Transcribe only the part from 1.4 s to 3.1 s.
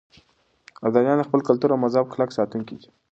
کلتور او مذهب کلک ساتونکي دي.